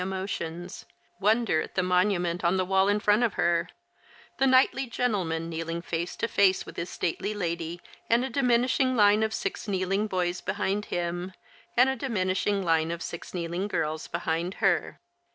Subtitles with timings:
[0.01, 0.87] emotions—
[1.29, 3.69] wonder at the monuments on the wall in front of her,
[4.39, 9.21] the knightly gentleman kneeling face to face with his stately lady, and a diminishing line
[9.21, 11.31] of six kneeling boys behind him,
[11.77, 14.99] and a diminishing line of six kneeling girls behind her.